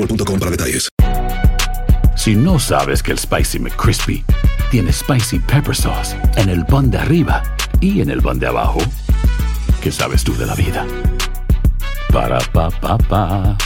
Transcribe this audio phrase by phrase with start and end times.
[0.00, 0.88] boostmobile.com para detalles.
[2.16, 4.24] Si no sabes que el Spicy McCrispy
[4.70, 7.42] tiene Spicy Pepper Sauce en el pan de arriba
[7.80, 8.80] y en el pan de abajo,
[9.82, 10.86] ¿qué sabes tú de la vida?
[12.12, 13.56] Para, pa, pa, pa.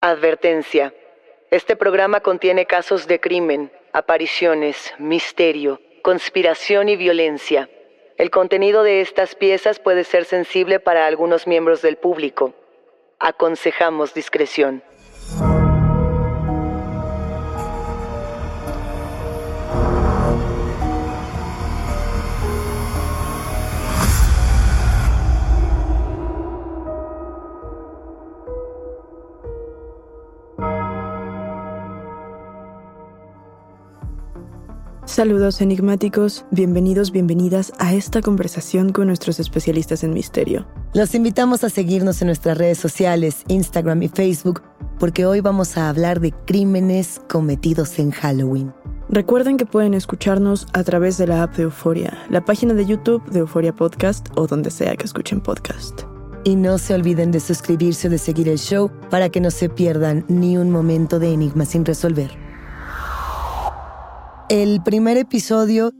[0.00, 0.92] Advertencia.
[1.50, 7.68] Este programa contiene casos de crimen, apariciones, misterio, conspiración y violencia.
[8.18, 12.54] El contenido de estas piezas puede ser sensible para algunos miembros del público.
[13.24, 14.82] Aconsejamos discreción.
[35.12, 40.66] Saludos enigmáticos, bienvenidos, bienvenidas a esta conversación con nuestros especialistas en misterio.
[40.94, 44.62] Los invitamos a seguirnos en nuestras redes sociales, Instagram y Facebook,
[44.98, 48.72] porque hoy vamos a hablar de crímenes cometidos en Halloween.
[49.10, 53.22] Recuerden que pueden escucharnos a través de la app de Euforia, la página de YouTube
[53.26, 56.04] de Euforia Podcast o donde sea que escuchen podcast.
[56.42, 59.68] Y no se olviden de suscribirse o de seguir el show para que no se
[59.68, 62.30] pierdan ni un momento de enigma sin resolver.
[64.48, 65.92] El primer episodio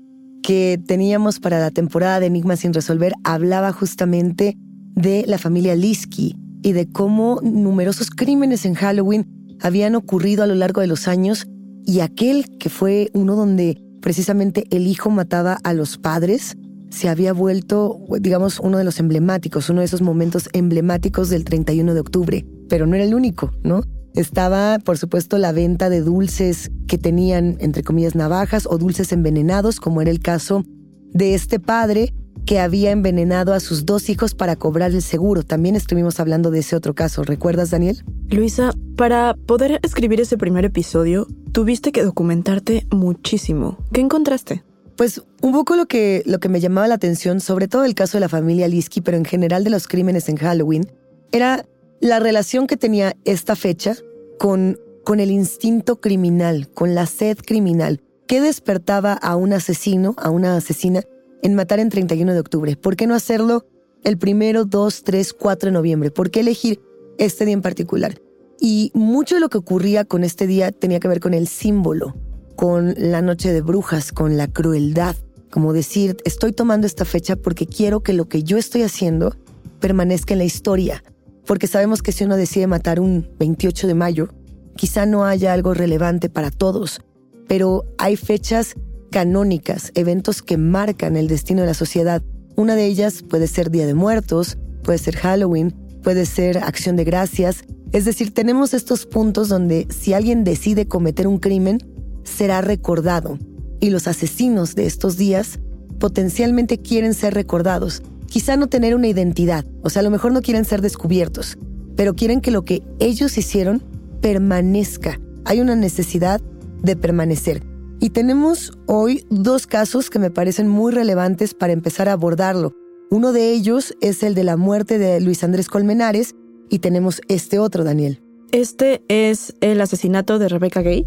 [0.42, 4.56] que teníamos para la temporada de Enigmas sin resolver hablaba justamente
[4.94, 9.26] de la familia Liski y de cómo numerosos crímenes en Halloween
[9.60, 11.46] habían ocurrido a lo largo de los años
[11.84, 16.56] y aquel que fue uno donde precisamente el hijo mataba a los padres
[16.90, 21.94] se había vuelto, digamos, uno de los emblemáticos, uno de esos momentos emblemáticos del 31
[21.94, 23.82] de octubre, pero no era el único, ¿no?
[24.14, 29.80] Estaba, por supuesto, la venta de dulces que tenían, entre comillas, navajas o dulces envenenados,
[29.80, 30.64] como era el caso
[31.12, 32.12] de este padre
[32.46, 35.42] que había envenenado a sus dos hijos para cobrar el seguro.
[35.42, 37.22] También estuvimos hablando de ese otro caso.
[37.22, 38.02] ¿Recuerdas, Daniel?
[38.30, 43.78] Luisa, para poder escribir ese primer episodio, tuviste que documentarte muchísimo.
[43.92, 44.64] ¿Qué encontraste?
[44.96, 48.16] Pues un poco lo que, lo que me llamaba la atención, sobre todo el caso
[48.16, 50.86] de la familia Liski, pero en general de los crímenes en Halloween,
[51.30, 51.64] era
[52.02, 53.94] la relación que tenía esta fecha
[54.38, 58.00] con, con el instinto criminal, con la sed criminal.
[58.26, 61.04] ¿Qué despertaba a un asesino, a una asesina,
[61.42, 62.76] en matar en 31 de octubre?
[62.76, 63.66] ¿Por qué no hacerlo
[64.02, 66.10] el primero, 2, 3, 4 de noviembre?
[66.10, 66.80] ¿Por qué elegir
[67.18, 68.20] este día en particular?
[68.58, 72.16] Y mucho de lo que ocurría con este día tenía que ver con el símbolo,
[72.56, 75.14] con la noche de brujas, con la crueldad.
[75.52, 79.36] Como decir, estoy tomando esta fecha porque quiero que lo que yo estoy haciendo
[79.78, 81.04] permanezca en la historia,
[81.46, 84.28] porque sabemos que si uno decide matar un 28 de mayo,
[84.76, 87.00] quizá no haya algo relevante para todos,
[87.48, 88.74] pero hay fechas
[89.10, 92.22] canónicas, eventos que marcan el destino de la sociedad.
[92.56, 97.04] Una de ellas puede ser Día de Muertos, puede ser Halloween, puede ser Acción de
[97.04, 97.64] Gracias.
[97.92, 101.78] Es decir, tenemos estos puntos donde si alguien decide cometer un crimen,
[102.24, 103.38] será recordado.
[103.80, 105.58] Y los asesinos de estos días
[105.98, 108.02] potencialmente quieren ser recordados
[108.32, 111.58] quizá no tener una identidad, o sea, a lo mejor no quieren ser descubiertos,
[111.96, 113.84] pero quieren que lo que ellos hicieron
[114.22, 115.20] permanezca.
[115.44, 116.40] Hay una necesidad
[116.82, 117.62] de permanecer.
[118.00, 122.72] Y tenemos hoy dos casos que me parecen muy relevantes para empezar a abordarlo.
[123.10, 126.34] Uno de ellos es el de la muerte de Luis Andrés Colmenares
[126.70, 128.22] y tenemos este otro, Daniel.
[128.50, 131.04] Este es el asesinato de Rebecca Gay,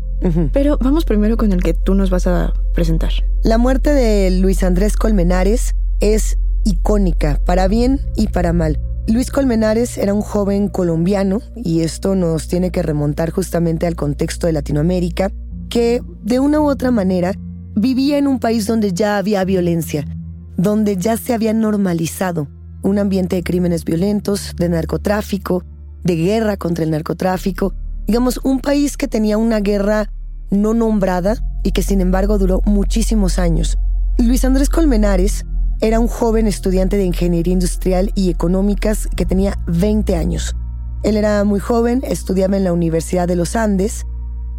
[0.54, 3.12] pero vamos primero con el que tú nos vas a presentar.
[3.44, 8.80] La muerte de Luis Andrés Colmenares es icónica, para bien y para mal.
[9.08, 14.48] Luis Colmenares era un joven colombiano, y esto nos tiene que remontar justamente al contexto
[14.48, 15.32] de Latinoamérica,
[15.70, 17.34] que de una u otra manera
[17.76, 20.06] vivía en un país donde ya había violencia,
[20.58, 22.48] donde ya se había normalizado
[22.82, 25.64] un ambiente de crímenes violentos, de narcotráfico,
[26.04, 27.74] de guerra contra el narcotráfico,
[28.06, 30.12] digamos, un país que tenía una guerra
[30.52, 33.78] no nombrada y que sin embargo duró muchísimos años.
[34.18, 35.46] Luis Andrés Colmenares
[35.82, 40.56] era un joven estudiante de ingeniería industrial y económicas que tenía 20 años.
[41.04, 44.06] Él era muy joven, estudiaba en la Universidad de los Andes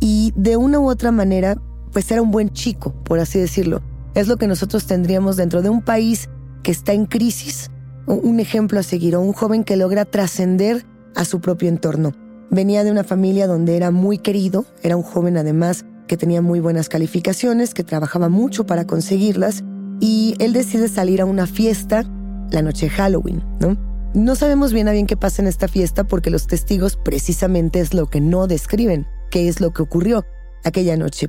[0.01, 1.57] y de una u otra manera,
[1.93, 3.83] pues era un buen chico, por así decirlo.
[4.15, 6.29] Es lo que nosotros tendríamos dentro de un país
[6.63, 7.71] que está en crisis,
[8.07, 12.13] un ejemplo a seguir, o un joven que logra trascender a su propio entorno.
[12.51, 16.61] Venía de una familia donde era muy querido, era un joven además que tenía muy
[16.61, 19.65] buenas calificaciones, que trabajaba mucho para conseguirlas,
[20.01, 22.05] y él decide salir a una fiesta
[22.51, 23.77] la noche de Halloween, ¿no?
[24.15, 27.93] No sabemos bien a bien qué pasa en esta fiesta porque los testigos precisamente es
[27.93, 30.25] lo que no describen, qué es lo que ocurrió
[30.65, 31.29] aquella noche.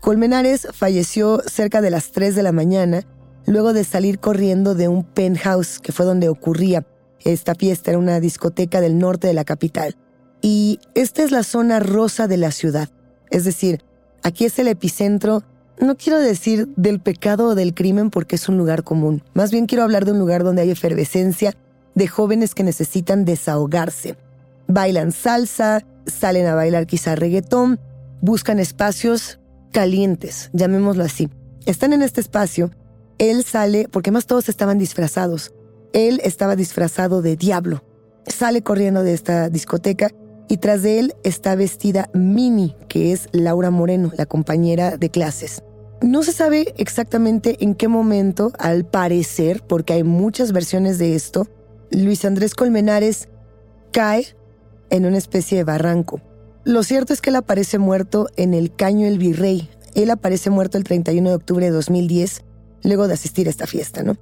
[0.00, 3.06] Colmenares falleció cerca de las 3 de la mañana
[3.46, 6.86] luego de salir corriendo de un penthouse que fue donde ocurría
[7.24, 9.96] esta fiesta, era una discoteca del norte de la capital.
[10.42, 12.88] Y esta es la zona rosa de la ciudad,
[13.30, 13.82] es decir,
[14.22, 15.42] aquí es el epicentro,
[15.80, 19.66] no quiero decir del pecado o del crimen porque es un lugar común, más bien
[19.66, 21.54] quiero hablar de un lugar donde hay efervescencia
[21.94, 24.16] de jóvenes que necesitan desahogarse.
[24.68, 27.80] Bailan salsa, salen a bailar quizá reggaetón,
[28.20, 29.40] buscan espacios
[29.72, 31.28] calientes, llamémoslo así.
[31.64, 32.70] Están en este espacio,
[33.18, 35.52] él sale, porque más todos estaban disfrazados,
[35.92, 37.82] él estaba disfrazado de diablo.
[38.26, 40.10] Sale corriendo de esta discoteca
[40.48, 45.62] y tras de él está vestida Mini, que es Laura Moreno, la compañera de clases.
[46.02, 51.48] No se sabe exactamente en qué momento, al parecer, porque hay muchas versiones de esto,
[51.90, 53.28] Luis Andrés Colmenares
[53.92, 54.26] cae
[54.90, 56.20] en una especie de barranco.
[56.64, 59.70] Lo cierto es que él aparece muerto en el Caño El Virrey.
[59.94, 62.42] Él aparece muerto el 31 de octubre de 2010,
[62.82, 64.16] luego de asistir a esta fiesta, ¿no?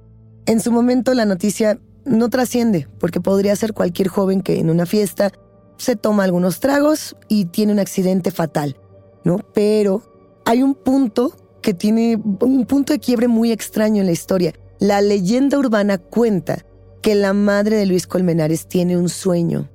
[0.45, 4.85] En su momento la noticia no trasciende, porque podría ser cualquier joven que en una
[4.85, 5.31] fiesta
[5.77, 8.77] se toma algunos tragos y tiene un accidente fatal,
[9.23, 9.39] ¿no?
[9.53, 10.01] Pero
[10.45, 14.53] hay un punto que tiene un punto de quiebre muy extraño en la historia.
[14.79, 16.65] La leyenda urbana cuenta
[17.01, 19.69] que la madre de Luis Colmenares tiene un sueño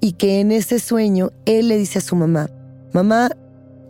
[0.00, 2.50] y que en ese sueño él le dice a su mamá,
[2.92, 3.30] mamá,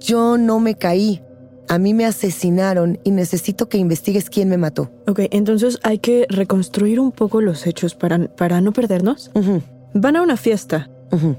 [0.00, 1.22] yo no me caí,
[1.68, 4.90] a mí me asesinaron y necesito que investigues quién me mató.
[5.06, 9.30] Ok, entonces hay que reconstruir un poco los hechos para, para no perdernos.
[9.94, 10.90] Van a una fiesta.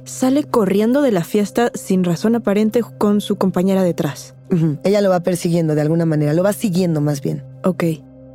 [0.04, 4.36] Sale corriendo de la fiesta sin razón aparente con su compañera detrás.
[4.84, 7.44] Ella lo va persiguiendo de alguna manera, lo va siguiendo más bien.
[7.64, 7.84] Ok,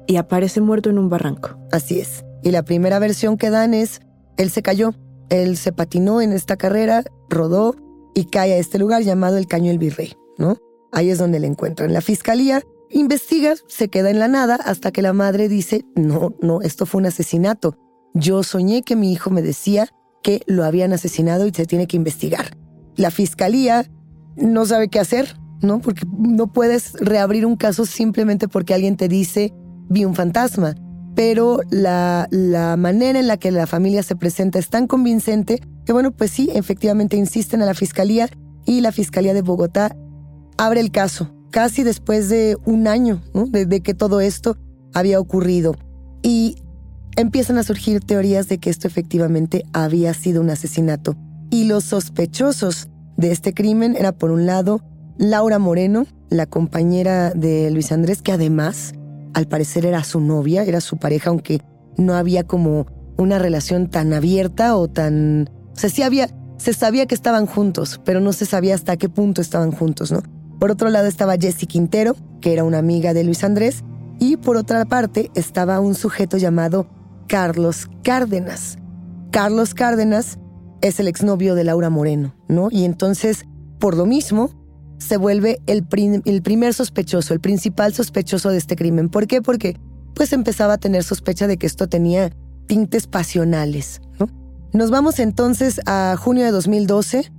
[0.07, 1.59] y aparece muerto en un barranco.
[1.73, 2.25] Así es.
[2.43, 4.01] Y la primera versión que dan es,
[4.37, 4.95] él se cayó,
[5.29, 7.77] él se patinó en esta carrera, rodó
[8.15, 10.57] y cae a este lugar llamado el Caño del Virrey, ¿no?
[10.93, 11.93] Ahí es donde le encuentran.
[11.93, 16.63] La fiscalía investiga, se queda en la nada hasta que la madre dice, no, no,
[16.63, 17.77] esto fue un asesinato.
[18.15, 19.89] Yo soñé que mi hijo me decía
[20.27, 22.57] que lo habían asesinado y se tiene que investigar.
[22.97, 23.89] La fiscalía
[24.35, 25.79] no sabe qué hacer, ¿no?
[25.79, 29.55] Porque no puedes reabrir un caso simplemente porque alguien te dice,
[29.89, 30.75] vi un fantasma.
[31.15, 35.93] Pero la, la manera en la que la familia se presenta es tan convincente que,
[35.93, 38.29] bueno, pues sí, efectivamente insisten a la fiscalía
[38.65, 39.95] y la fiscalía de Bogotá
[40.59, 44.57] abre el caso, casi después de un año de, que todo esto
[44.93, 45.77] había ocurrido.
[46.21, 46.57] Y
[47.17, 51.17] empiezan a surgir teorías de que esto efectivamente había sido un asesinato.
[51.51, 54.83] Y los sospechosos de este crimen era, por un lado,
[55.19, 58.93] Laura Moreno, la compañera de Luis Andrés, que además,
[59.33, 61.61] al parecer, era su novia, era su pareja, aunque
[61.97, 65.49] no había como una relación tan abierta o tan...
[65.75, 69.09] O sea, sí había, se sabía que estaban juntos, pero no se sabía hasta qué
[69.09, 70.23] punto estaban juntos, ¿no?
[70.59, 73.85] Por otro lado estaba Jessie Quintero, que era una amiga de Luis Andrés,
[74.19, 76.87] y por otra parte estaba un sujeto llamado
[77.29, 78.79] Carlos Cárdenas.
[79.31, 80.39] Carlos Cárdenas
[80.81, 82.69] es el exnovio de Laura Moreno, ¿no?
[82.71, 83.45] Y entonces,
[83.79, 84.51] por lo mismo,
[84.99, 89.09] se vuelve el, primer sospechoso, el principal sospechoso de este crimen.
[89.09, 89.43] ¿Por qué?
[89.43, 89.77] Porque
[90.15, 92.31] pues empezaba a tener sospecha de que esto tenía
[92.67, 94.29] tintes pasionales, ¿no?
[94.73, 97.31] Nos vamos entonces a junio de 2012,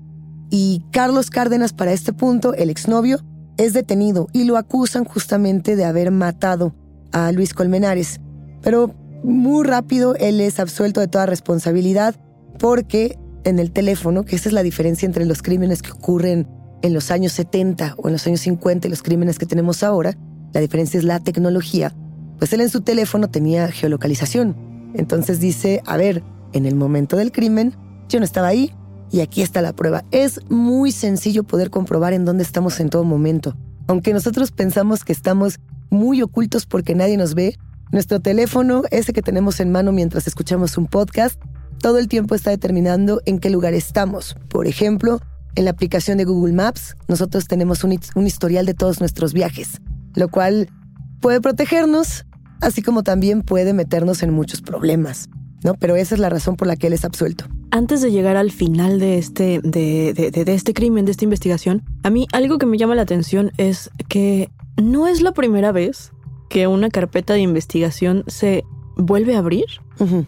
[0.50, 3.20] y Carlos Cárdenas, para este punto, el exnovio,
[3.58, 6.74] es detenido y lo acusan justamente de haber matado
[7.12, 8.22] a Luis Colmenares.
[8.62, 8.94] Pero
[9.24, 12.16] muy rápido él es absuelto de toda responsabilidad
[12.60, 16.48] porque en el teléfono, que esa es la diferencia entre los crímenes que ocurren
[16.82, 20.18] en los años 70 o en los años 50 y los crímenes que tenemos ahora,
[20.54, 21.94] la diferencia es la tecnología,
[22.38, 24.56] pues él en su teléfono tenía geolocalización.
[24.94, 27.76] Entonces dice, a ver, en el momento del crimen,
[28.10, 28.74] yo no estaba ahí
[29.12, 30.04] y aquí está la prueba.
[30.12, 33.56] Es muy sencillo poder comprobar en dónde estamos en todo momento.
[33.88, 35.60] Aunque nosotros pensamos que estamos
[35.90, 37.58] muy ocultos porque nadie nos ve,
[37.92, 41.42] nuestro teléfono, ese que tenemos en mano mientras escuchamos un podcast,
[41.80, 44.36] todo el tiempo está determinando en qué lugar estamos.
[44.50, 45.22] Por ejemplo,
[45.56, 47.94] en la aplicación de Google Maps, nosotros tenemos un,
[48.26, 49.82] historial de todos nuestros viajes,
[50.16, 50.70] lo cual
[51.22, 52.26] puede protegernos,
[52.62, 55.30] así como también puede meternos en muchos problemas.
[55.64, 55.74] ¿no?
[55.74, 57.46] Pero esa es la razón por la que él es absuelto.
[57.72, 62.10] Antes de llegar al final de este, de, de, este crimen, de esta investigación, a
[62.10, 64.52] mí algo que me llama la atención es que
[64.82, 66.12] no es la primera vez
[66.50, 68.64] que una carpeta de investigación se
[68.96, 69.66] vuelve a abrir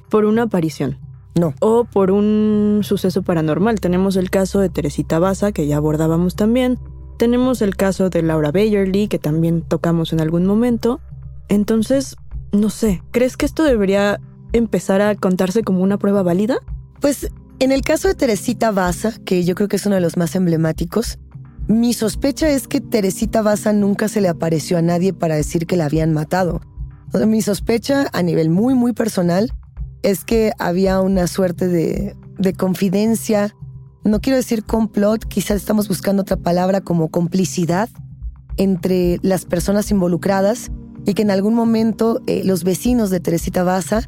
[0.10, 0.98] por una aparición.
[1.36, 1.54] No.
[1.60, 3.80] O por un suceso paranormal.
[3.80, 6.80] Tenemos el caso de Teresita Baza, que ya abordábamos también.
[7.18, 11.00] Tenemos el caso de Laura Bayerly, que también tocamos en algún momento.
[11.48, 12.16] Entonces,
[12.52, 14.20] no sé, ¿crees que esto debería
[14.54, 16.58] empezar a contarse como una prueba válida?
[17.00, 20.18] Pues en el caso de Teresita Baza, que yo creo que es uno de los
[20.18, 21.20] más emblemáticos,
[21.70, 25.78] mi sospecha es que Teresita Baza nunca se le apareció a nadie para decir que
[25.78, 26.62] la habían matado.
[27.28, 29.54] Mi sospecha a nivel muy, muy personal
[30.02, 33.56] es que había una suerte de, de confidencia,
[34.04, 37.88] no quiero decir complot, quizás estamos buscando otra palabra como complicidad
[38.58, 40.72] entre las personas involucradas
[41.06, 44.02] y que en algún momento eh, los vecinos de Teresita Baza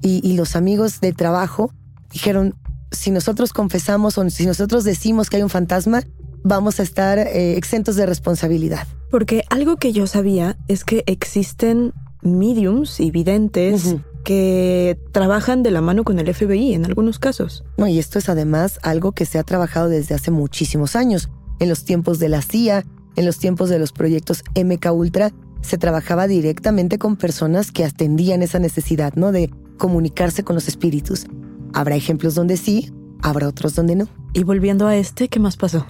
[0.00, 1.72] y, los amigos de trabajo
[2.10, 2.54] dijeron,
[2.90, 6.02] si nosotros confesamos o si nosotros decimos que hay un fantasma,
[6.44, 8.86] vamos a estar eh, exentos de responsabilidad.
[9.10, 15.80] Porque algo que yo sabía es que existen mediums y videntes que trabajan de la
[15.80, 17.64] mano con el FBI en algunos casos.
[17.76, 21.28] No, y esto es además algo que se ha trabajado desde hace muchísimos años.
[21.58, 22.84] En los tiempos de la CIA,
[23.16, 28.42] en los tiempos de los proyectos MK Ultra, se trabajaba directamente con personas que atendían
[28.42, 29.32] esa necesidad, ¿no?
[29.32, 31.26] De comunicarse con los espíritus.
[31.72, 34.08] Habrá ejemplos donde sí, habrá otros donde no.
[34.32, 35.86] Y volviendo a este, ¿qué más pasó?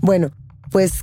[0.00, 0.30] Bueno,
[0.70, 1.02] pues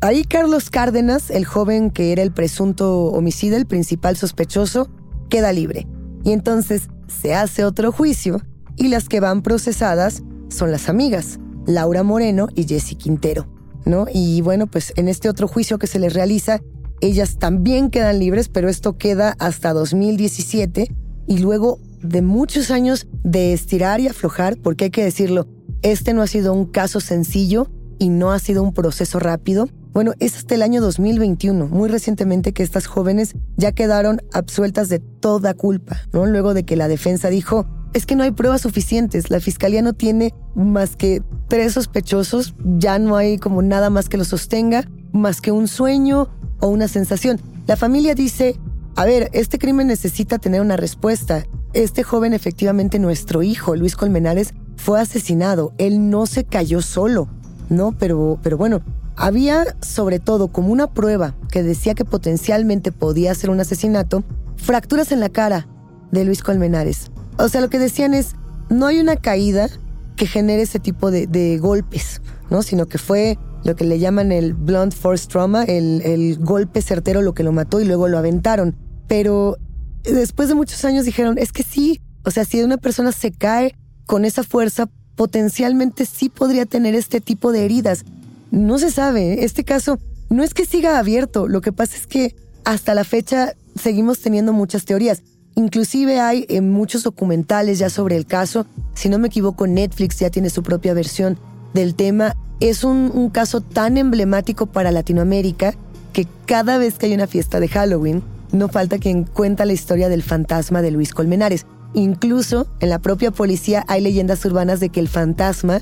[0.00, 4.90] ahí Carlos Cárdenas, el joven que era el presunto homicida, el principal sospechoso,
[5.30, 5.86] queda libre.
[6.24, 8.40] Y entonces se hace otro juicio
[8.76, 13.46] y las que van procesadas son las amigas, Laura Moreno y Jessie Quintero,
[13.84, 14.06] ¿no?
[14.12, 16.60] Y bueno, pues en este otro juicio que se les realiza,
[17.00, 20.94] ellas también quedan libres, pero esto queda hasta 2017
[21.26, 25.46] y luego de muchos años de estirar y aflojar, porque hay que decirlo,
[25.82, 29.68] este no ha sido un caso sencillo y no ha sido un proceso rápido.
[29.92, 34.98] Bueno, es hasta el año 2021, muy recientemente que estas jóvenes ya quedaron absueltas de
[34.98, 36.24] toda culpa, ¿no?
[36.26, 39.92] Luego de que la defensa dijo, es que no hay pruebas suficientes, la fiscalía no
[39.92, 45.42] tiene más que tres sospechosos, ya no hay como nada más que lo sostenga, más
[45.42, 46.28] que un sueño
[46.60, 47.38] o una sensación.
[47.66, 48.58] La familia dice,
[48.96, 51.44] a ver, este crimen necesita tener una respuesta.
[51.74, 55.72] Este joven, efectivamente, nuestro hijo, Luis Colmenares, fue asesinado.
[55.78, 57.28] Él no se cayó solo,
[57.68, 57.92] ¿no?
[57.98, 58.82] Pero, pero bueno,
[59.16, 64.24] había sobre todo como una prueba que decía que potencialmente podía ser un asesinato,
[64.56, 65.66] fracturas en la cara
[66.10, 67.10] de Luis Colmenares.
[67.38, 68.34] O sea, lo que decían es,
[68.68, 69.68] no hay una caída
[70.16, 72.62] que genere ese tipo de, golpes, ¿no?
[72.62, 77.22] Sino que fue lo que le llaman el blunt force trauma, el, el golpe certero
[77.22, 78.76] lo que lo mató y luego lo aventaron.
[79.08, 79.56] Pero
[80.04, 83.74] después de muchos años dijeron, es que sí, o sea, si una persona se cae
[84.06, 88.04] con esa fuerza, potencialmente sí podría tener este tipo de heridas.
[88.50, 89.44] No se sabe, ¿eh?
[89.44, 93.54] este caso no es que siga abierto, lo que pasa es que hasta la fecha
[93.78, 95.22] seguimos teniendo muchas teorías.
[95.54, 98.66] Inclusive hay eh, muchos documentales ya sobre el caso.
[98.94, 101.38] Si no me equivoco, Netflix ya tiene su propia versión
[101.74, 102.36] del tema
[102.68, 105.74] es un, caso tan emblemático para Latinoamérica
[106.12, 110.08] que cada vez que hay una fiesta de Halloween, no falta quien cuenta la historia
[110.08, 111.66] del fantasma de Luis Colmenares.
[111.94, 115.80] Incluso en la propia policía hay leyendas urbanas de que el fantasma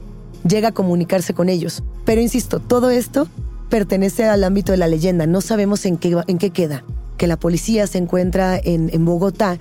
[0.48, 1.82] llega a comunicarse con ellos.
[2.04, 3.28] Pero insisto, todo esto
[3.68, 5.26] pertenece al ámbito de la leyenda.
[5.26, 6.84] No sabemos en qué, en qué queda.
[7.16, 9.58] Que la policía se encuentra en, Bogotá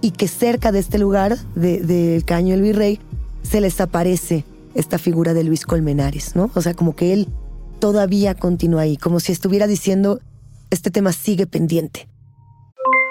[0.00, 3.00] y que cerca de este lugar, del de Caño del Virrey,
[3.42, 6.50] se les aparece esta figura de Luis Colmenares, ¿no?
[6.54, 7.28] O sea, como que él
[7.78, 10.20] todavía continúa ahí, como si estuviera diciendo,
[10.70, 12.08] este tema sigue pendiente.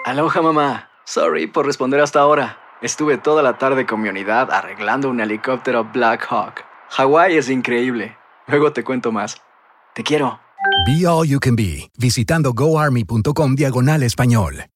[0.05, 2.66] Aloha mamá, sorry por responder hasta ahora.
[2.81, 6.63] Estuve toda la tarde con mi unidad arreglando un helicóptero Black Hawk.
[6.89, 8.15] Hawái es increíble.
[8.45, 9.37] Luego te cuento más.
[9.95, 10.39] Te quiero.
[10.85, 14.67] Be All You Can Be, visitando goarmy.com diagonal español.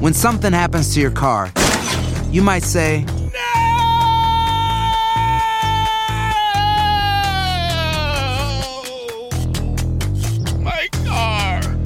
[0.00, 1.50] When something happens to your car,
[2.30, 3.04] you might say,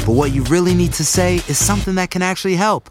[0.05, 2.91] But what you really need to say is something that can actually help.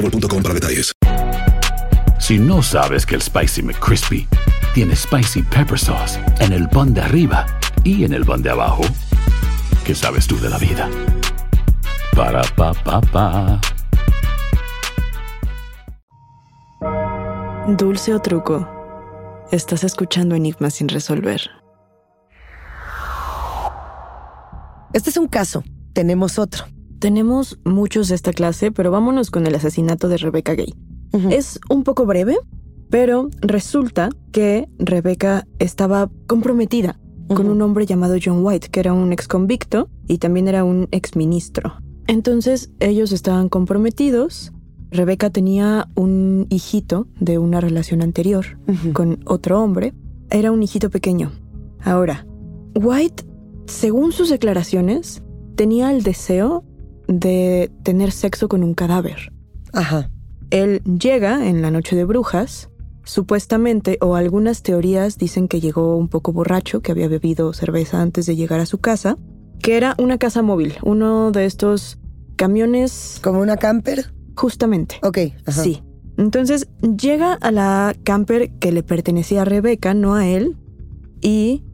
[0.00, 0.92] boostmobile.com para detalles.
[2.18, 4.28] Si no sabes que el Spicy McCrispy
[4.74, 7.46] tiene Spicy Pepper Sauce en el pan de arriba
[7.82, 8.82] y en el pan de abajo,
[9.84, 10.88] ¿qué sabes tú de la vida?
[12.14, 13.60] Para, pa, pa, pa.
[17.68, 18.68] Dulce o truco.
[19.50, 21.50] Estás escuchando Enigmas sin resolver.
[24.92, 25.62] Este es un caso.
[25.92, 26.66] Tenemos otro.
[27.00, 30.74] Tenemos muchos de esta clase, pero vámonos con el asesinato de Rebecca Gay.
[31.30, 32.36] Es un poco breve,
[32.90, 37.00] pero resulta que Rebecca estaba comprometida
[37.34, 40.88] con un hombre llamado John White, que era un ex convicto y también era un
[40.90, 41.72] ex ministro.
[42.06, 44.52] Entonces ellos estaban comprometidos.
[44.90, 48.58] Rebecca tenía un hijito de una relación anterior
[48.92, 49.94] con otro hombre.
[50.28, 51.32] Era un hijito pequeño.
[51.82, 52.26] Ahora,
[52.74, 53.24] White,
[53.66, 55.22] según sus declaraciones,
[55.54, 56.64] tenía el deseo
[57.10, 59.32] de tener sexo con un cadáver.
[59.72, 60.10] Ajá.
[60.50, 62.70] Él llega en la noche de brujas,
[63.04, 68.26] supuestamente, o algunas teorías dicen que llegó un poco borracho, que había bebido cerveza antes
[68.26, 69.18] de llegar a su casa,
[69.60, 71.98] que era una casa móvil, uno de estos
[72.36, 73.18] camiones...
[73.22, 74.12] ¿Como una camper?
[74.36, 74.96] Justamente.
[75.02, 75.18] Ok.
[75.46, 75.62] Ajá.
[75.62, 75.82] Sí.
[76.16, 80.56] Entonces llega a la camper que le pertenecía a Rebeca, no a él,
[81.20, 81.64] y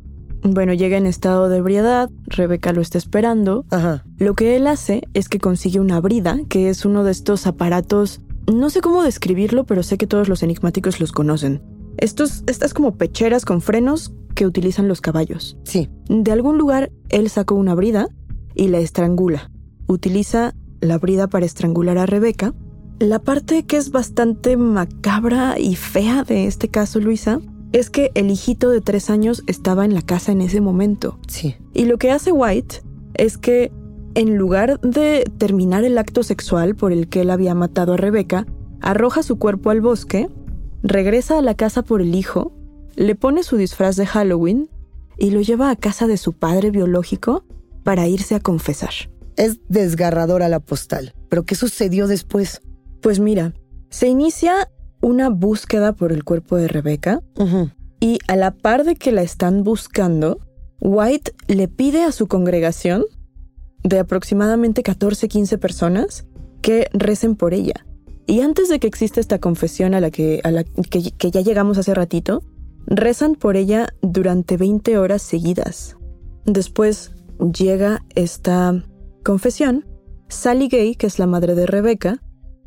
[0.55, 3.65] bueno, llega en estado de ebriedad, Rebeca lo está esperando.
[3.71, 4.05] Ajá.
[4.19, 8.21] Lo que él hace es que consigue una brida, que es uno de estos aparatos,
[8.53, 11.63] no sé cómo describirlo, pero sé que todos los enigmáticos los conocen.
[11.99, 15.57] Estos, estas como pecheras con frenos que utilizan los caballos.
[15.65, 15.89] Sí.
[16.09, 18.09] De algún lugar, él sacó una brida
[18.55, 19.51] y la estrangula.
[19.89, 22.55] Utiliza la brida para estrangular a Rebeca.
[22.99, 27.41] La parte que es bastante macabra y fea de este caso, Luisa,
[27.73, 31.19] es que el hijito de tres años estaba en la casa en ese momento.
[31.29, 31.57] Sí.
[31.75, 32.83] Y lo que hace White
[33.15, 33.73] es que
[34.15, 38.47] en lugar de terminar el acto sexual por el que él había matado a Rebeca,
[38.81, 40.29] arroja su cuerpo al bosque,
[40.83, 42.53] regresa a la casa por el hijo,
[42.95, 44.71] le pone su disfraz de Halloween
[45.19, 47.45] y lo lleva a casa de su padre biológico
[47.83, 48.91] para irse a confesar.
[49.37, 51.15] Es desgarradora la postal.
[51.29, 52.63] ¿Pero qué sucedió después?
[53.03, 53.53] Pues mira,
[53.91, 57.23] se inicia una búsqueda por el cuerpo de Rebeca
[58.01, 60.41] y a la par de que la están buscando,
[60.81, 63.05] White le pide a su congregación
[63.83, 66.27] de aproximadamente 14-15 personas
[66.61, 67.87] que recen por ella.
[68.27, 71.41] Y antes de que exista esta confesión a la, que, a la que, que ya
[71.41, 72.43] llegamos hace ratito,
[72.87, 75.97] rezan por ella durante 20 horas seguidas.
[76.45, 78.83] Después llega esta
[79.25, 79.85] confesión.
[80.29, 82.21] Sally Gay, que es la madre de Rebeca,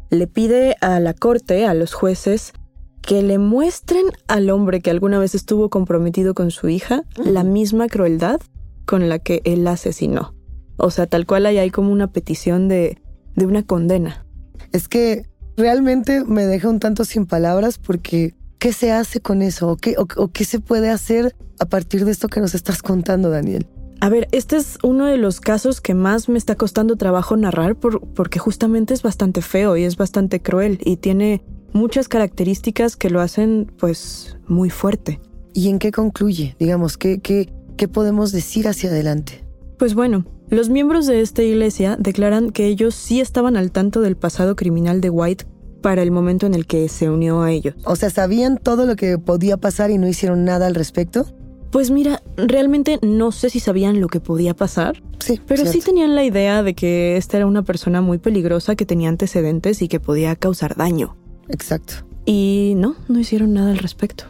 [0.10, 2.54] le pide a la corte, a los jueces,
[3.02, 7.88] que le muestren al hombre que alguna vez estuvo comprometido con su hija la misma
[7.88, 8.40] crueldad
[8.86, 10.36] con la que él la asesinó.
[10.78, 13.02] O sea, tal cual ahí hay como una petición de,
[13.36, 14.26] de una condena.
[14.72, 15.26] Es que
[15.58, 19.70] realmente me deja un tanto sin palabras porque ¿qué se hace con eso?
[19.70, 22.82] ¿O qué, o, o qué se puede hacer a partir de esto que nos estás
[22.82, 23.68] contando, Daniel?
[24.02, 27.76] A ver, este es uno de los casos que más me está costando trabajo narrar
[27.76, 33.10] por, porque justamente es bastante feo y es bastante cruel y tiene muchas características que
[33.10, 35.20] lo hacen pues muy fuerte.
[35.54, 36.56] ¿Y en qué concluye?
[36.60, 39.44] Digamos, ¿qué, qué, qué podemos decir hacia adelante?
[39.78, 44.16] Pues bueno, los miembros de esta iglesia declaran que ellos sí estaban al tanto del
[44.16, 45.46] pasado criminal de White
[45.82, 47.76] para el momento en el que se unió a ellos.
[47.86, 51.26] O sea, ¿sabían todo lo que podía pasar y no hicieron nada al respecto?
[51.72, 55.04] Pues mira, realmente no sé si sabían lo que podía pasar.
[55.20, 55.40] Sí.
[55.46, 55.74] Pero cierto.
[55.74, 59.82] sí tenían la idea de que esta era una persona muy peligrosa que tenía antecedentes
[59.82, 61.16] y que podía causar daño.
[61.50, 62.06] Exacto.
[62.26, 64.26] Y no, no hicieron nada al respecto.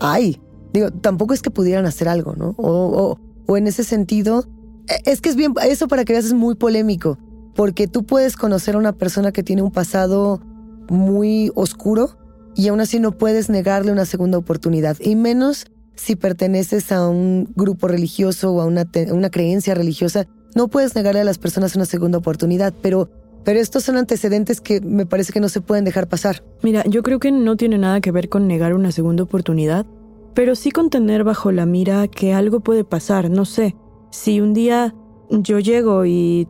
[0.00, 0.40] Ay,
[0.72, 2.54] digo, tampoco es que pudieran hacer algo, ¿no?
[2.58, 4.44] O, o, o en ese sentido,
[4.88, 7.18] e, es que es bien, eso para que veas es muy polémico,
[7.54, 10.40] porque tú puedes conocer a una persona que tiene un pasado
[10.88, 12.16] muy oscuro
[12.54, 17.48] y aún así no puedes negarle una segunda oportunidad, y menos si perteneces a un
[17.54, 21.86] grupo religioso o a una, una creencia religiosa, no puedes negarle a las personas una
[21.86, 23.08] segunda oportunidad, pero
[23.44, 26.44] Pero estos son antecedentes que me parece que no se pueden dejar pasar.
[26.62, 29.84] Mira, yo creo que no tiene nada que ver con negar una segunda oportunidad,
[30.32, 33.74] pero sí con tener bajo la mira que algo puede pasar, no sé.
[34.12, 34.94] Si un día
[35.28, 36.46] yo llego y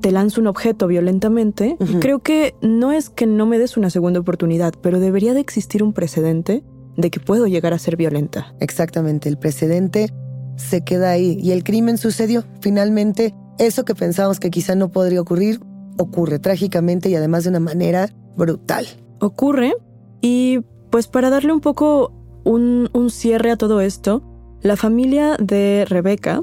[0.00, 4.18] te lanzo un objeto violentamente, creo que no es que no me des una segunda
[4.18, 6.64] oportunidad, pero debería de existir un precedente
[6.96, 8.54] de que puedo llegar a ser violenta.
[8.60, 10.12] Exactamente, el precedente
[10.56, 12.44] se queda ahí y el crimen sucedió.
[12.60, 15.60] Finalmente, eso que pensábamos que quizá no podría ocurrir,
[15.98, 18.86] ocurre trágicamente y además de una manera brutal.
[19.20, 19.74] Ocurre
[20.20, 22.12] y pues para darle un poco
[22.44, 24.22] un, un cierre a todo esto,
[24.62, 26.42] la familia de Rebeca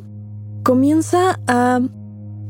[0.64, 1.80] comienza a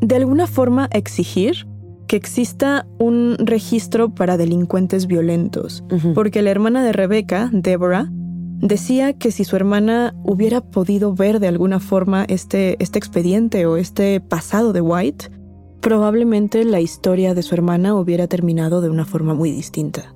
[0.01, 1.67] de alguna forma exigir
[2.09, 5.83] que exista un registro para delincuentes violentos,
[6.15, 11.47] porque la hermana de Rebeca, Deborah, decía que si su hermana hubiera podido ver de
[11.47, 15.29] alguna forma este, este expediente o este pasado de White,
[15.81, 20.15] probablemente la historia de su hermana hubiera terminado de una forma muy distinta.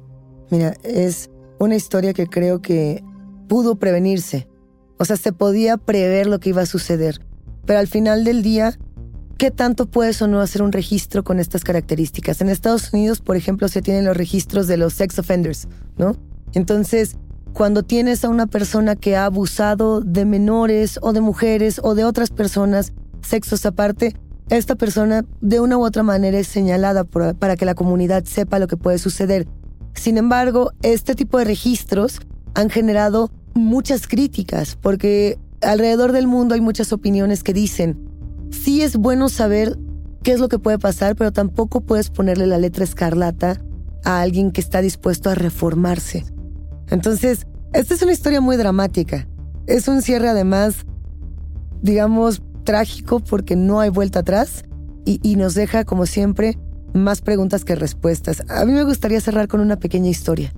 [0.50, 1.30] Mira, es
[1.60, 3.04] una historia que creo que
[3.48, 4.48] pudo prevenirse.
[4.98, 7.22] O sea, se podía prever lo que iba a suceder.
[7.68, 8.80] Pero al final del día,
[9.38, 12.42] ¿qué tanto puedes o no hacer un registro con estas características?
[12.42, 15.68] En Estados Unidos, por ejemplo, se tienen los registros de los sex offenders,
[15.98, 16.16] ¿no?
[16.54, 17.18] Entonces,
[17.54, 22.04] cuando tienes a una persona que ha abusado de menores o de mujeres o de
[22.04, 24.16] otras personas, sexos aparte,
[24.50, 28.68] esta persona de una u otra manera es señalada para que la comunidad sepa lo
[28.68, 29.48] que puede suceder.
[29.94, 32.20] Sin embargo, este tipo de registros
[32.56, 38.10] han generado muchas críticas porque alrededor del mundo hay muchas opiniones que dicen,
[38.54, 39.78] sí es bueno saber
[40.24, 43.62] qué es lo que puede pasar, pero tampoco puedes ponerle la letra escarlata
[44.06, 46.26] a alguien que está dispuesto a reformarse.
[46.90, 49.28] Entonces, esta es una historia muy dramática.
[49.68, 50.86] Es un cierre además,
[51.82, 54.64] digamos, trágico porque no hay vuelta atrás
[55.06, 56.58] y, nos deja, como siempre,
[56.94, 58.44] más preguntas que respuestas.
[58.50, 60.54] A mí me gustaría cerrar con una pequeña historia.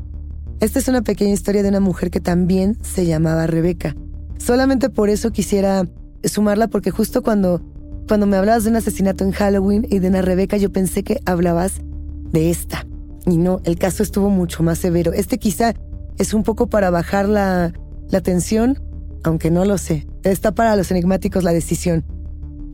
[0.60, 3.96] Esta es una pequeña historia de una mujer que también se llamaba Rebeca.
[4.38, 5.88] Solamente por eso quisiera
[6.24, 7.62] sumarla porque justo cuando,
[8.08, 11.20] cuando me hablabas de un asesinato en Halloween y de una Rebeca, yo pensé que
[11.26, 11.82] hablabas
[12.32, 12.86] de esta.
[13.26, 15.14] Y no, el caso estuvo mucho más severo.
[15.14, 15.74] Este quizá
[16.18, 17.74] es un poco para bajar la,
[18.10, 18.80] la tensión,
[19.24, 20.08] aunque no lo sé.
[20.24, 22.06] Está para los enigmáticos la decisión.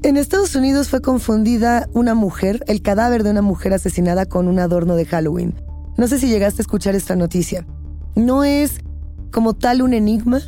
[0.04, 4.60] En Estados Unidos fue confundida una mujer, el cadáver de una mujer asesinada con un
[4.60, 5.54] adorno de Halloween.
[5.98, 7.66] No sé si llegaste a escuchar esta noticia.
[8.16, 8.80] No es
[9.32, 10.42] como tal un enigma,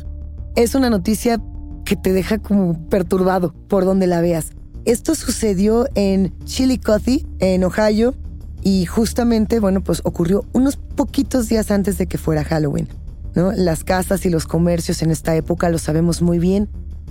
[0.56, 1.40] es una noticia
[1.84, 4.50] que te deja como perturbado por donde la veas.
[4.84, 8.14] Esto sucedió en Chillicothe, en Ohio,
[8.62, 12.88] y justamente, bueno, pues ocurrió unos poquitos días antes de que fuera Halloween.
[13.34, 13.52] ¿no?
[13.52, 16.68] Las casas y los comercios en esta época, lo sabemos muy bien,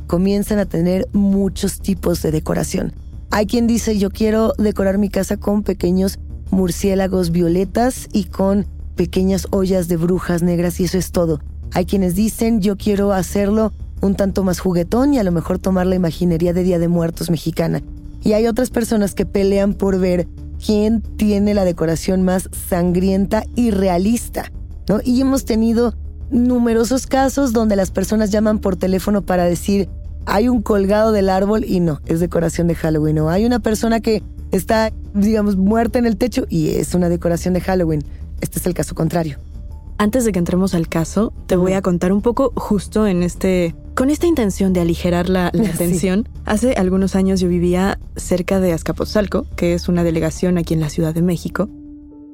[0.08, 2.94] comienzan a tener muchos tipos de decoración.
[3.32, 6.20] Hay quien dice yo quiero decorar mi casa con pequeños
[6.52, 11.42] murciélagos violetas y con pequeñas ollas de brujas negras y eso es todo.
[11.74, 13.74] Hay quienes dicen yo quiero hacerlo
[14.06, 17.30] un tanto más juguetón y a lo mejor tomar la imaginería de Día de Muertos
[17.30, 17.82] mexicana.
[18.24, 20.28] Y hay otras personas que pelean por ver
[20.66, 24.52] quién tiene la decoración más sangrienta y realista.
[24.88, 25.00] ¿no?
[25.04, 25.94] Y hemos tenido
[26.32, 29.90] numerosos casos donde las personas llaman por teléfono para decir
[30.26, 33.20] hay un colgado del árbol y no, es decoración de Halloween.
[33.20, 37.54] O hay una persona que está, digamos, muerta en el techo y es una decoración
[37.54, 38.04] de Halloween.
[38.40, 39.38] Este es el caso contrario.
[39.98, 43.76] Antes de que entremos al caso, te voy a contar un poco justo en este,
[43.96, 46.28] con esta intención de aligerar la, la tensión.
[46.46, 50.90] Hace algunos años yo vivía cerca de Azcapotzalco, que es una delegación aquí en la
[50.90, 51.70] Ciudad de México,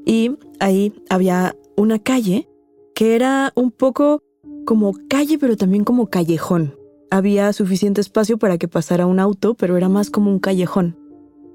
[0.06, 2.50] y ahí había una calle
[2.96, 4.24] que era un poco
[4.66, 6.76] como calle, pero también como callejón.
[7.12, 10.98] Había suficiente espacio para que pasara un auto, pero era más como un callejón.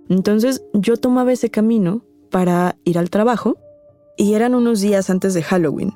[0.08, 3.56] Entonces yo tomaba ese camino para ir al trabajo
[4.16, 5.92] y eran unos días antes de Halloween.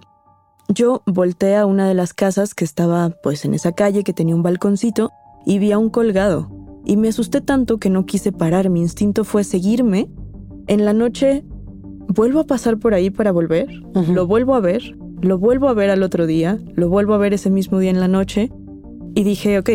[0.69, 4.35] Yo volteé a una de las casas que estaba pues en esa calle que tenía
[4.35, 5.11] un balconcito
[5.47, 6.51] y vi a un colgado.
[6.85, 10.11] Y me asusté tanto que no quise parar, mi instinto fue seguirme.
[10.67, 11.45] En la noche
[12.09, 13.69] vuelvo a pasar por ahí para volver,
[14.13, 17.35] lo vuelvo a ver lo vuelvo a ver al otro día, lo vuelvo a ver
[17.35, 18.51] ese mismo día en la noche
[19.15, 19.71] y dije, ok,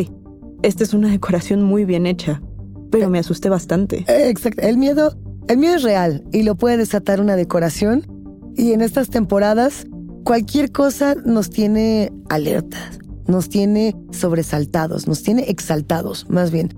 [0.61, 2.41] esta es una decoración muy bien hecha,
[2.89, 4.05] pero me asusté bastante.
[4.07, 8.07] Exacto, el miedo, el miedo es real y lo puede desatar una decoración.
[8.55, 9.87] Y en estas temporadas
[10.23, 16.73] cualquier cosa nos tiene alertas, nos tiene sobresaltados, nos tiene exaltados, más bien.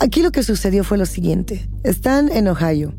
[0.00, 1.68] Aquí lo que sucedió fue lo siguiente.
[1.82, 2.94] Están en Ohio.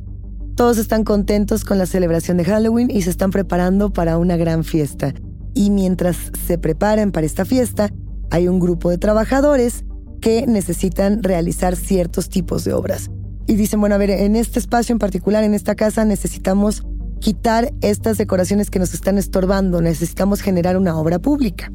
[0.55, 4.65] Todos están contentos con la celebración de Halloween y se están preparando para una gran
[4.65, 5.13] fiesta.
[5.53, 7.89] Y mientras se preparan para esta fiesta,
[8.29, 9.85] hay un grupo de trabajadores
[10.19, 13.09] que necesitan realizar ciertos tipos de obras.
[13.47, 16.83] y dicen, bueno, a ver, en este espacio en particular, en esta casa, necesitamos
[17.19, 21.71] quitar estas decoraciones que nos están estorbando, necesitamos generar una obra pública.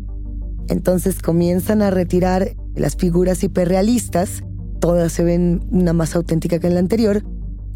[0.68, 4.42] Entonces comienzan a retirar las figuras hiperrealistas,
[4.80, 7.22] todas se ven una más auténtica que en la anterior,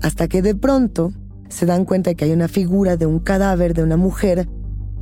[0.01, 1.13] hasta que de pronto
[1.49, 4.49] se dan cuenta de que hay una figura de un cadáver de una mujer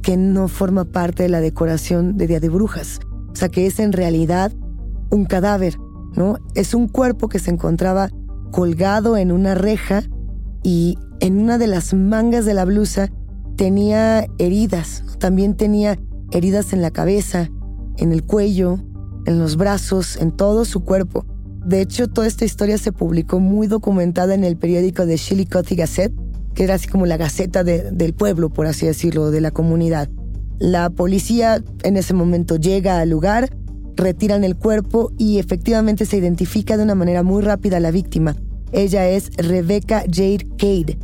[0.03, 3.01] que no forma parte de la decoración de Día de Brujas.
[3.33, 4.53] O sea, que es en realidad
[5.11, 5.77] un cadáver,
[6.15, 6.39] ¿no?
[6.55, 8.11] Es un cuerpo que se encontraba
[8.51, 10.03] colgado en una reja
[10.63, 13.11] y en una de las mangas de la blusa
[13.57, 15.05] tenía heridas.
[15.19, 15.99] También tenía
[16.31, 17.51] heridas en la cabeza,
[17.97, 18.79] en el cuello,
[19.27, 21.25] en los brazos, en todo su cuerpo.
[21.65, 26.15] De hecho, toda esta historia se publicó muy documentada en el periódico de Chillicothe Gazette,
[26.55, 30.09] que era así como la gaceta del pueblo, por así decirlo, de la comunidad.
[30.59, 33.51] La policía en ese momento llega al lugar,
[33.97, 38.37] retiran el cuerpo y efectivamente se identifica de una manera muy rápida a la víctima.
[38.73, 40.99] Ella es Rebecca Jade Cade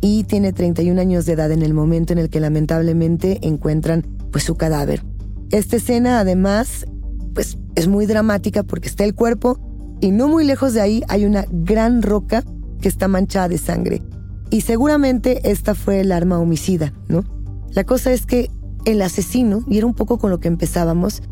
[0.00, 4.44] y tiene 31 años de edad en el momento en el que lamentablemente encuentran pues
[4.44, 5.04] su cadáver.
[5.50, 6.86] Esta escena además
[7.34, 9.58] pues es muy dramática porque está el cuerpo
[10.00, 12.44] y no muy lejos de ahí hay una gran roca
[12.80, 14.02] que está manchada de sangre.
[14.50, 17.24] Y seguramente esta fue el arma homicida, ¿no?
[17.70, 18.50] La cosa es que
[18.84, 21.22] el asesino, y era un poco con lo que empezábamos,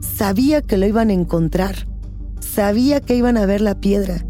[0.00, 1.86] sabía que lo iban a encontrar,
[2.40, 4.24] sabía que iban a ver la piedra,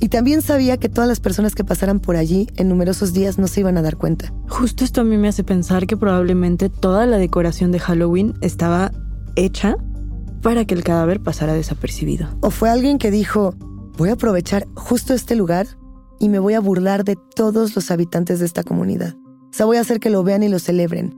[0.00, 3.48] y también sabía que todas las personas que pasaran por allí en numerosos días no
[3.48, 4.32] se iban a dar cuenta.
[4.48, 8.92] Justo esto a mí me hace pensar que probablemente toda la decoración de Halloween estaba
[9.36, 9.76] hecha
[10.42, 12.28] para que el cadáver pasara desapercibido.
[12.40, 13.54] O fue alguien que dijo,
[13.96, 15.66] voy a aprovechar justo este lugar
[16.18, 19.16] y me voy a burlar de todos los habitantes de esta comunidad.
[19.16, 21.16] O sea, voy a hacer que lo vean y lo celebren.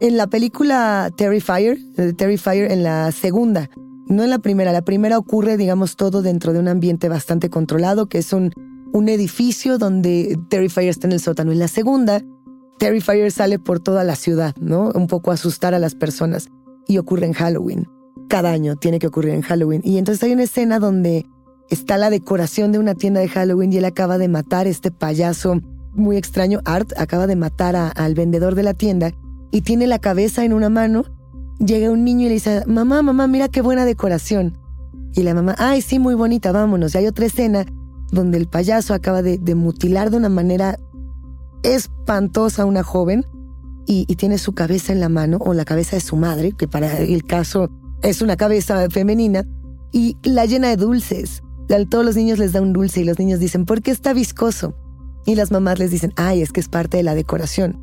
[0.00, 1.78] En la película Terrifier,
[2.16, 3.70] Terrifier en la segunda,
[4.06, 8.06] no en la primera, la primera ocurre, digamos, todo dentro de un ambiente bastante controlado,
[8.06, 8.52] que es un,
[8.92, 11.52] un edificio donde Terrifier está en el sótano.
[11.52, 12.22] En la segunda,
[12.78, 14.90] Terrifier sale por toda la ciudad, ¿no?
[14.94, 16.48] Un poco a asustar a las personas.
[16.86, 17.88] Y ocurre en Halloween.
[18.28, 19.80] Cada año tiene que ocurrir en Halloween.
[19.84, 21.26] Y entonces hay una escena donde
[21.70, 24.90] está la decoración de una tienda de Halloween y él acaba de matar a este
[24.90, 25.60] payaso
[25.94, 26.60] muy extraño.
[26.64, 29.12] Art acaba de matar al vendedor de la tienda
[29.50, 31.04] y tiene la cabeza en una mano.
[31.58, 34.58] Llega un niño y le dice, mamá, mamá, mira qué buena decoración.
[35.14, 36.94] Y la mamá, ay, sí, muy bonita, vámonos.
[36.94, 37.64] Y hay otra escena
[38.10, 40.78] donde el payaso acaba de, mutilar de una manera
[41.62, 43.24] espantosa a una joven
[43.86, 46.66] y, y, tiene su cabeza en la mano, o la cabeza de su madre, que
[46.66, 47.70] para el caso
[48.02, 49.44] es una cabeza femenina,
[49.94, 51.42] y la llena de dulces.
[51.70, 54.12] A todos los niños les da un dulce y los niños dicen, ¿por qué está
[54.12, 54.74] viscoso?
[55.24, 57.80] Y las mamás les dicen, ay, es que es parte de la decoración.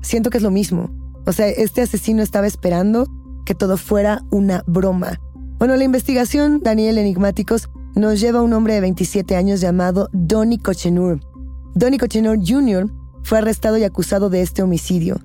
[0.00, 0.90] Siento que es lo mismo.
[1.30, 3.06] O sea, este asesino estaba esperando
[3.46, 5.20] que todo fuera una broma.
[5.60, 10.58] Bueno, la investigación, Daniel Enigmáticos, nos lleva a un hombre de 27 años llamado Donny
[10.58, 11.20] Cochenur.
[11.76, 12.90] Donny Cochenur Jr.
[13.22, 15.20] fue arrestado y acusado de este homicidio.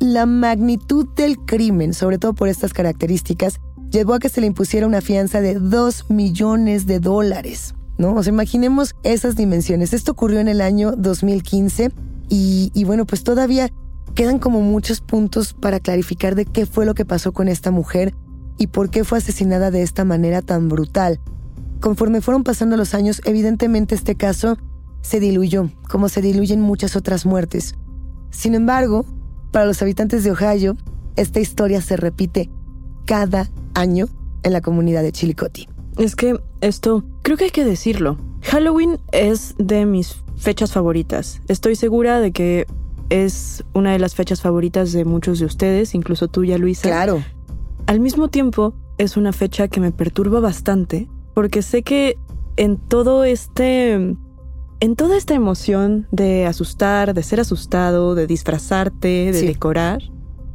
[0.00, 3.58] La magnitud del crimen, sobre todo por estas características,
[3.90, 7.74] llevó a que se le impusiera una fianza de 2 millones de dólares.
[7.96, 8.16] ¿no?
[8.16, 9.94] O sea, imaginemos esas dimensiones.
[9.94, 11.90] Esto ocurrió en el año 2015
[12.28, 13.70] y, y bueno, pues todavía
[14.14, 18.14] quedan como muchos puntos para clarificar de qué fue lo que pasó con esta mujer
[18.58, 21.20] y por qué fue asesinada de esta manera tan brutal.
[21.80, 24.56] Conforme fueron pasando los años, evidentemente este caso
[25.00, 27.74] se diluyó, como se diluyen muchas otras muertes.
[28.30, 29.04] Sin embargo,
[29.50, 30.76] para los habitantes de Ohio,
[31.16, 32.50] esta historia se repite
[33.04, 34.06] cada año
[34.42, 35.68] en la comunidad de Chillicothe.
[35.98, 38.18] Es que esto, creo que hay que decirlo.
[38.42, 41.40] Halloween es de mis fechas favoritas.
[41.48, 42.66] Estoy segura de que
[43.12, 46.88] es una de las fechas favoritas de muchos de ustedes, incluso tuya, Luisa.
[46.88, 47.22] Claro.
[47.86, 52.16] Al mismo tiempo, es una fecha que me perturba bastante porque sé que
[52.56, 59.42] en todo este en toda esta emoción de asustar, de ser asustado, de disfrazarte, de
[59.42, 60.02] decorar,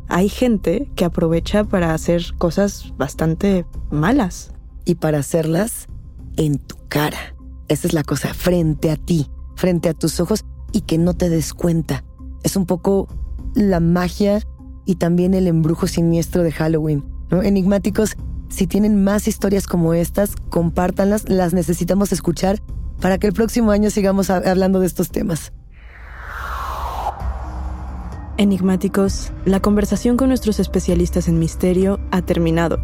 [0.10, 4.52] hay gente que aprovecha para hacer cosas bastante malas.
[4.84, 5.88] Y para hacerlas
[6.36, 7.36] en tu cara.
[7.68, 11.30] Esa es la cosa, frente a ti, frente a tus ojos y que no te
[11.30, 12.04] des cuenta.
[12.44, 13.08] Es un poco
[13.54, 14.42] la magia
[14.86, 17.04] y también el embrujo siniestro de Halloween.
[17.30, 17.44] ¿no?
[17.44, 18.16] Enigmáticos,
[18.50, 22.62] si tienen más historias como estas, compártanlas, las necesitamos escuchar
[23.02, 25.52] para que el próximo año sigamos hablando de estos temas.
[28.38, 32.80] Enigmáticos, la conversación con nuestros especialistas en misterio ha terminado,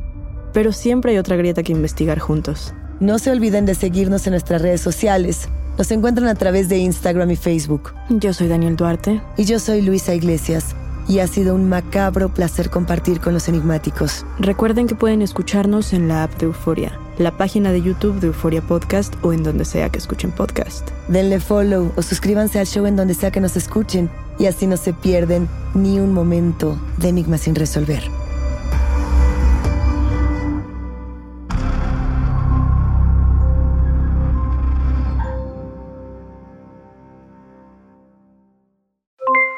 [0.52, 2.74] pero siempre hay otra grieta que investigar juntos.
[3.00, 5.50] No se olviden de seguirnos en nuestras redes sociales.
[5.78, 7.94] Nos encuentran a través de Instagram y Facebook.
[8.10, 9.22] Yo soy Daniel Duarte.
[9.38, 10.76] Y yo soy Luisa Iglesias.
[11.06, 14.26] y ha sido un macabro placer compartir con los enigmáticos.
[14.40, 18.62] Recuerden que pueden escucharnos en la app de Euforia, la página de YouTube de Euforia
[18.62, 20.92] Podcast o en donde sea que escuchen podcast.
[21.10, 24.10] Denle follow o suscríbanse al show en donde sea que nos escuchen
[24.40, 28.04] y así no se pierden ni un momento de enigma sin resolver.